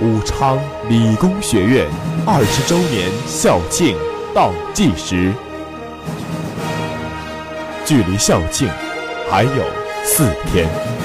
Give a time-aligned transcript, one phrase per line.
[0.00, 1.88] 武昌理工学院
[2.24, 3.96] 二十周年校庆
[4.32, 5.32] 倒计时。
[7.84, 8.68] 距离校庆
[9.28, 9.64] 还有
[10.04, 10.97] 四天。